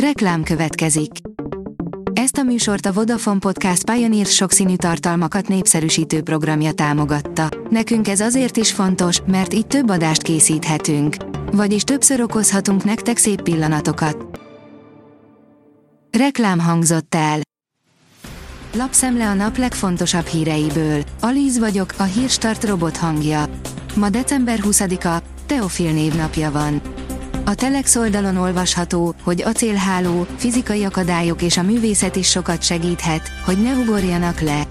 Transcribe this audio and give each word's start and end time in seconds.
Reklám 0.00 0.42
következik. 0.42 1.10
Ezt 2.12 2.36
a 2.36 2.42
műsort 2.42 2.86
a 2.86 2.92
Vodafone 2.92 3.38
Podcast 3.38 3.90
Pioneer 3.90 4.26
sokszínű 4.26 4.76
tartalmakat 4.76 5.48
népszerűsítő 5.48 6.22
programja 6.22 6.72
támogatta. 6.72 7.48
Nekünk 7.70 8.08
ez 8.08 8.20
azért 8.20 8.56
is 8.56 8.72
fontos, 8.72 9.20
mert 9.26 9.54
így 9.54 9.66
több 9.66 9.90
adást 9.90 10.22
készíthetünk. 10.22 11.16
Vagyis 11.52 11.82
többször 11.82 12.20
okozhatunk 12.20 12.84
nektek 12.84 13.16
szép 13.16 13.42
pillanatokat. 13.42 14.40
Reklám 16.18 16.58
hangzott 16.58 17.14
el. 17.14 17.40
Lapszemle 18.74 19.28
a 19.28 19.34
nap 19.34 19.56
legfontosabb 19.56 20.26
híreiből. 20.26 21.02
Alíz 21.20 21.58
vagyok, 21.58 21.94
a 21.98 22.02
hírstart 22.02 22.64
robot 22.64 22.96
hangja. 22.96 23.44
Ma 23.94 24.08
december 24.08 24.58
20-a, 24.62 25.22
Teofil 25.46 25.92
névnapja 25.92 26.50
van. 26.50 26.80
A 27.48 27.54
Telex 27.54 27.96
oldalon 27.96 28.36
olvasható, 28.36 29.14
hogy 29.22 29.42
acélháló, 29.42 30.26
fizikai 30.36 30.84
akadályok 30.84 31.42
és 31.42 31.56
a 31.56 31.62
művészet 31.62 32.16
is 32.16 32.30
sokat 32.30 32.62
segíthet, 32.62 33.30
hogy 33.44 33.62
ne 33.62 33.72
ugorjanak 33.72 34.40
le. 34.40 34.66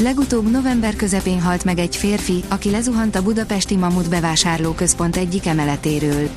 Legutóbb 0.00 0.50
november 0.50 0.96
közepén 0.96 1.40
halt 1.40 1.64
meg 1.64 1.78
egy 1.78 1.96
férfi, 1.96 2.44
aki 2.48 2.70
lezuhant 2.70 3.16
a 3.16 3.22
budapesti 3.22 3.76
Mamut 3.76 4.08
bevásárlóközpont 4.08 5.16
egyik 5.16 5.46
emeletéről. 5.46 6.28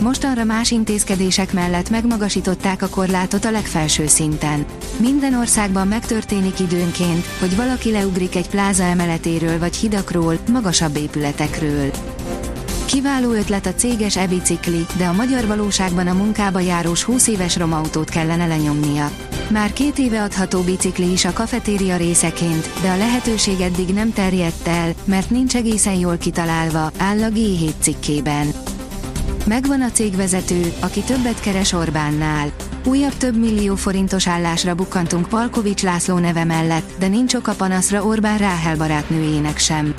Mostanra 0.00 0.44
más 0.44 0.70
intézkedések 0.70 1.52
mellett 1.52 1.90
megmagasították 1.90 2.82
a 2.82 2.88
korlátot 2.88 3.44
a 3.44 3.50
legfelső 3.50 4.06
szinten. 4.06 4.64
Minden 5.00 5.34
országban 5.34 5.88
megtörténik 5.88 6.60
időnként, 6.60 7.24
hogy 7.38 7.56
valaki 7.56 7.90
leugrik 7.90 8.36
egy 8.36 8.48
pláza 8.48 8.82
emeletéről 8.82 9.58
vagy 9.58 9.76
hidakról, 9.76 10.38
magasabb 10.50 10.96
épületekről. 10.96 11.90
Kiváló 12.86 13.32
ötlet 13.32 13.66
a 13.66 13.74
céges 13.74 14.16
e-bicikli, 14.16 14.86
de 14.96 15.06
a 15.06 15.12
magyar 15.12 15.46
valóságban 15.46 16.06
a 16.06 16.12
munkába 16.12 16.60
járós 16.60 17.02
20 17.02 17.26
éves 17.26 17.56
romautót 17.56 18.08
kellene 18.08 18.46
lenyomnia. 18.46 19.10
Már 19.50 19.72
két 19.72 19.98
éve 19.98 20.22
adható 20.22 20.60
bicikli 20.60 21.12
is 21.12 21.24
a 21.24 21.32
kafetéria 21.32 21.96
részeként, 21.96 22.70
de 22.82 22.90
a 22.90 22.96
lehetőség 22.96 23.60
eddig 23.60 23.88
nem 23.88 24.12
terjedt 24.12 24.66
el, 24.66 24.92
mert 25.04 25.30
nincs 25.30 25.56
egészen 25.56 25.94
jól 25.94 26.16
kitalálva, 26.16 26.90
áll 26.98 27.22
a 27.22 27.28
G7 27.28 27.72
cikkében. 27.80 28.46
Megvan 29.46 29.82
a 29.82 29.90
cégvezető, 29.90 30.72
aki 30.80 31.00
többet 31.00 31.40
keres 31.40 31.72
Orbánnál. 31.72 32.52
Újabb 32.84 33.16
több 33.16 33.36
millió 33.36 33.74
forintos 33.74 34.28
állásra 34.28 34.74
bukkantunk 34.74 35.28
Palkovics 35.28 35.82
László 35.82 36.18
neve 36.18 36.44
mellett, 36.44 36.90
de 36.98 37.08
nincs 37.08 37.34
oka 37.34 37.54
panaszra 37.54 38.04
Orbán 38.04 38.38
Ráhel 38.38 38.76
barátnőjének 38.76 39.58
sem. 39.58 39.94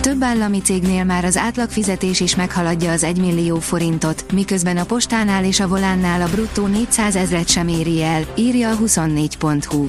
Több 0.00 0.22
állami 0.22 0.60
cégnél 0.60 1.04
már 1.04 1.24
az 1.24 1.36
átlag 1.36 1.70
fizetés 1.70 2.20
is 2.20 2.36
meghaladja 2.36 2.92
az 2.92 3.02
1 3.02 3.20
millió 3.20 3.58
forintot, 3.58 4.32
miközben 4.32 4.76
a 4.76 4.84
postánál 4.84 5.44
és 5.44 5.60
a 5.60 5.68
volánnál 5.68 6.22
a 6.22 6.28
bruttó 6.28 6.66
400 6.66 7.16
ezret 7.16 7.48
sem 7.48 7.68
éri 7.68 8.02
el, 8.02 8.22
írja 8.36 8.70
a 8.70 8.76
24.hu. 8.76 9.88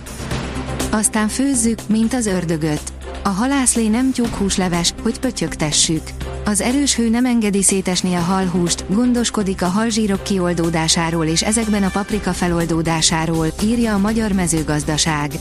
Aztán 0.91 1.27
főzzük, 1.27 1.79
mint 1.87 2.13
az 2.13 2.25
ördögöt. 2.25 2.81
A 3.23 3.29
halászlé 3.29 3.87
nem 3.87 4.11
tyúkhúsleves, 4.11 4.93
hogy 5.01 5.19
pötyögtessük. 5.19 6.01
Az 6.45 6.61
erős 6.61 6.95
hő 6.95 7.09
nem 7.09 7.25
engedi 7.25 7.63
szétesni 7.63 8.13
a 8.13 8.19
halhúst, 8.19 8.85
gondoskodik 8.89 9.61
a 9.61 9.67
halzsírok 9.67 10.23
kioldódásáról 10.23 11.25
és 11.25 11.43
ezekben 11.43 11.83
a 11.83 11.89
paprika 11.89 12.33
feloldódásáról, 12.33 13.47
írja 13.63 13.93
a 13.93 13.97
Magyar 13.97 14.31
Mezőgazdaság. 14.31 15.31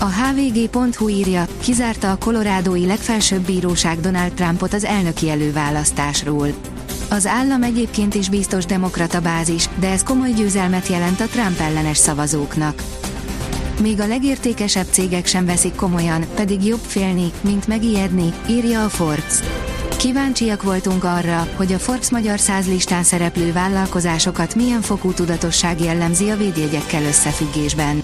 A 0.00 0.04
hvg.hu 0.04 1.08
írja, 1.08 1.46
kizárta 1.60 2.10
a 2.10 2.18
kolorádói 2.18 2.86
legfelsőbb 2.86 3.46
bíróság 3.46 4.00
Donald 4.00 4.32
Trumpot 4.32 4.74
az 4.74 4.84
elnöki 4.84 5.30
előválasztásról. 5.30 6.48
Az 7.10 7.26
állam 7.26 7.62
egyébként 7.62 8.14
is 8.14 8.28
biztos 8.28 8.64
demokrata 8.64 9.20
bázis, 9.20 9.68
de 9.78 9.90
ez 9.90 10.02
komoly 10.02 10.30
győzelmet 10.30 10.86
jelent 10.88 11.20
a 11.20 11.26
Trump 11.26 11.60
ellenes 11.60 11.96
szavazóknak. 11.96 12.82
Még 13.80 14.00
a 14.00 14.06
legértékesebb 14.06 14.86
cégek 14.90 15.26
sem 15.26 15.46
veszik 15.46 15.74
komolyan, 15.74 16.24
pedig 16.34 16.64
jobb 16.64 16.82
félni, 16.86 17.32
mint 17.40 17.66
megijedni, 17.66 18.32
írja 18.48 18.84
a 18.84 18.88
Forbes. 18.88 19.38
Kíváncsiak 19.96 20.62
voltunk 20.62 21.04
arra, 21.04 21.48
hogy 21.56 21.72
a 21.72 21.78
Forbes 21.78 22.10
magyar 22.10 22.38
száz 22.38 22.66
listán 22.66 23.02
szereplő 23.02 23.52
vállalkozásokat 23.52 24.54
milyen 24.54 24.80
fokú 24.80 25.12
tudatosság 25.12 25.80
jellemzi 25.80 26.28
a 26.28 26.36
védjegyekkel 26.36 27.02
összefüggésben. 27.02 28.02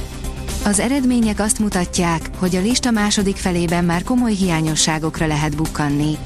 Az 0.64 0.78
eredmények 0.80 1.40
azt 1.40 1.58
mutatják, 1.58 2.30
hogy 2.36 2.56
a 2.56 2.60
lista 2.60 2.90
második 2.90 3.36
felében 3.36 3.84
már 3.84 4.02
komoly 4.02 4.32
hiányosságokra 4.32 5.26
lehet 5.26 5.56
bukkanni. 5.56 6.16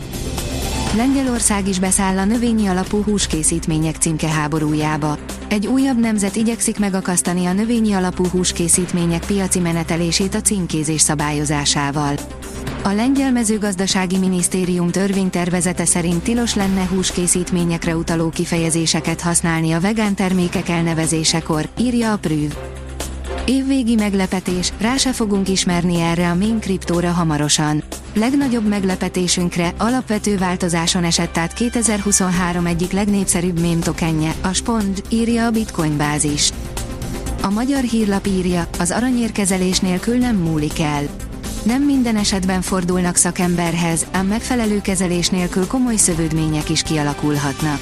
Lengyelország 0.97 1.69
is 1.69 1.79
beszáll 1.79 2.19
a 2.19 2.25
növényi 2.25 2.67
alapú 2.67 3.03
húskészítmények 3.03 3.97
címke 3.97 4.29
háborújába. 4.29 5.19
Egy 5.49 5.67
újabb 5.67 6.01
nemzet 6.01 6.37
igyekszik 6.37 6.79
megakasztani 6.79 7.47
a 7.47 7.53
növényi 7.53 7.93
alapú 7.93 8.27
húskészítmények 8.27 9.27
piaci 9.27 9.59
menetelését 9.59 10.35
a 10.35 10.41
címkézés 10.41 11.01
szabályozásával. 11.01 12.15
A 12.83 12.91
lengyel 12.93 13.33
mezőgazdasági 13.33 14.19
minisztérium 14.19 14.91
törvénytervezete 14.91 15.85
szerint 15.85 16.23
tilos 16.23 16.55
lenne 16.55 16.87
húskészítményekre 16.87 17.97
utaló 17.97 18.29
kifejezéseket 18.29 19.21
használni 19.21 19.73
a 19.73 19.81
vegán 19.81 20.15
termékek 20.15 20.69
elnevezésekor, 20.69 21.69
írja 21.79 22.13
a 22.13 22.17
Prüv. 22.17 22.55
Évvégi 23.49 23.95
meglepetés, 23.95 24.73
rá 24.81 24.97
se 24.97 25.13
fogunk 25.13 25.49
ismerni 25.49 26.01
erre 26.01 26.31
a 26.31 26.35
main 26.35 26.61
kriptóra 26.61 27.11
hamarosan. 27.11 27.83
Legnagyobb 28.15 28.69
meglepetésünkre 28.69 29.75
alapvető 29.79 30.39
változáson 30.39 31.05
esett 31.05 31.39
át 31.39 31.53
2023 31.53 32.67
egyik 32.67 32.93
legnépszerűbb 32.93 33.61
mém 33.61 33.81
tokenje, 33.81 34.35
a 34.43 34.53
Spond, 34.53 35.03
írja 35.09 35.47
a 35.47 35.51
Bitcoin 35.51 35.97
bázis. 35.97 36.51
A 37.43 37.51
magyar 37.51 37.83
hírlap 37.83 38.27
írja, 38.27 38.69
az 38.79 38.91
aranyérkezelés 38.91 39.81
nélkül 39.81 40.17
nem 40.17 40.37
múlik 40.37 40.81
el. 40.81 41.03
Nem 41.63 41.83
minden 41.83 42.17
esetben 42.17 42.63
fordulnak 42.63 43.17
szakemberhez, 43.17 44.07
ám 44.11 44.27
megfelelő 44.27 44.81
kezelés 44.81 45.29
nélkül 45.29 45.67
komoly 45.67 45.97
szövődmények 45.97 46.71
is 46.71 46.83
kialakulhatnak. 46.83 47.81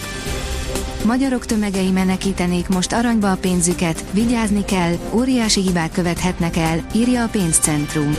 Magyarok 1.06 1.47
tömegei 1.47 1.91
menekítenék 1.91 2.69
most 2.69 2.93
aranyba 2.93 3.31
a 3.31 3.37
pénzüket, 3.37 4.05
vigyázni 4.11 4.65
kell, 4.65 4.93
óriási 5.12 5.61
hibák 5.61 5.93
követhetnek 5.93 6.56
el, 6.56 6.87
írja 6.94 7.22
a 7.25 7.28
pénzcentrum. 7.28 8.17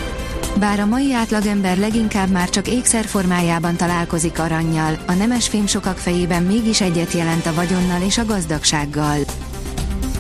Bár 0.60 0.80
a 0.80 0.86
mai 0.86 1.14
átlagember 1.14 1.78
leginkább 1.78 2.30
már 2.30 2.50
csak 2.50 2.68
ékszer 2.68 3.06
formájában 3.06 3.76
találkozik 3.76 4.40
aranyjal, 4.40 4.98
a 5.08 5.14
nemesfém 5.14 5.66
sokak 5.66 5.98
fejében 5.98 6.44
mégis 6.44 6.82
egyet 6.82 7.12
jelent 7.12 7.46
a 7.46 7.54
vagyonnal 7.54 8.02
és 8.02 8.18
a 8.18 8.26
gazdagsággal. 8.26 9.18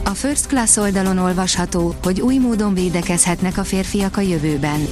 A 0.03 0.09
First 0.09 0.47
Class 0.47 0.77
oldalon 0.77 1.17
olvasható, 1.17 1.95
hogy 2.03 2.21
új 2.21 2.37
módon 2.37 2.73
védekezhetnek 2.73 3.57
a 3.57 3.63
férfiak 3.63 4.17
a 4.17 4.21
jövőben. 4.21 4.87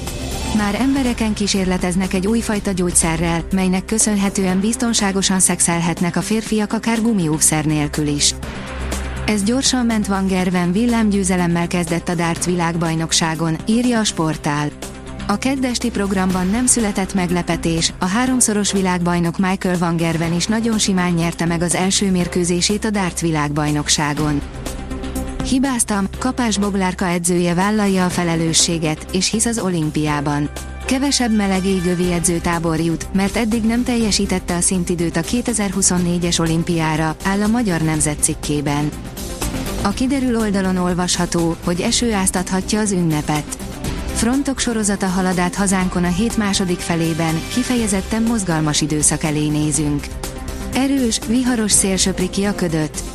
Már 0.57 0.75
embereken 0.75 1.33
kísérleteznek 1.33 2.13
egy 2.13 2.27
újfajta 2.27 2.71
gyógyszerrel, 2.71 3.43
melynek 3.51 3.85
köszönhetően 3.85 4.59
biztonságosan 4.59 5.39
szexelhetnek 5.39 6.15
a 6.15 6.21
férfiak 6.21 6.73
akár 6.73 7.01
gumiószer 7.01 7.65
nélkül 7.65 8.07
is. 8.07 8.35
Ez 9.25 9.43
gyorsan 9.43 9.85
ment 9.85 10.07
Van 10.07 10.27
Gerven 10.27 10.71
villámgyőzelemmel 10.71 11.67
kezdett 11.67 12.09
a 12.09 12.15
darts 12.15 12.45
világbajnokságon, 12.45 13.57
írja 13.65 13.99
a 13.99 14.03
sportál. 14.03 14.69
A 15.27 15.37
keddesti 15.37 15.89
programban 15.89 16.47
nem 16.47 16.65
született 16.65 17.13
meglepetés, 17.13 17.93
a 17.99 18.05
háromszoros 18.05 18.71
világbajnok 18.71 19.37
Michael 19.37 19.77
Van 19.77 19.95
Gerven 19.95 20.33
is 20.33 20.47
nagyon 20.47 20.77
simán 20.77 21.11
nyerte 21.11 21.45
meg 21.45 21.61
az 21.61 21.75
első 21.75 22.11
mérkőzését 22.11 22.85
a 22.85 22.89
darts 22.89 23.19
világbajnokságon. 23.19 24.41
Hibáztam, 25.45 26.07
Kapás 26.19 26.57
Boglárka 26.57 27.07
edzője 27.07 27.53
vállalja 27.53 28.05
a 28.05 28.09
felelősséget, 28.09 29.05
és 29.11 29.31
hisz 29.31 29.45
az 29.45 29.59
olimpiában. 29.59 30.49
Kevesebb 30.85 31.35
meleg 31.35 31.65
égövi 31.65 32.13
edzőtábor 32.13 32.79
jut, 32.79 33.07
mert 33.13 33.35
eddig 33.35 33.63
nem 33.63 33.83
teljesítette 33.83 34.55
a 34.55 34.61
szintidőt 34.61 35.15
a 35.15 35.21
2024-es 35.21 36.39
olimpiára, 36.39 37.15
áll 37.23 37.41
a 37.41 37.47
Magyar 37.47 37.81
Nemzet 37.81 38.23
cikkében. 38.23 38.89
A 39.81 39.89
kiderül 39.89 40.37
oldalon 40.37 40.77
olvasható, 40.77 41.55
hogy 41.63 41.81
eső 41.81 42.13
áztathatja 42.13 42.79
az 42.79 42.91
ünnepet. 42.91 43.57
Frontok 44.13 44.59
sorozata 44.59 45.07
halad 45.07 45.39
át 45.39 45.55
hazánkon 45.55 46.03
a 46.03 46.13
hét 46.13 46.37
második 46.37 46.79
felében, 46.79 47.41
kifejezetten 47.53 48.23
mozgalmas 48.23 48.81
időszak 48.81 49.23
elé 49.23 49.47
nézünk. 49.47 50.07
Erős, 50.73 51.19
viharos 51.27 51.71
szél 51.71 51.97
söpri 51.97 52.29
ki 52.29 52.43
a 52.43 52.55
ködöt. 52.55 53.14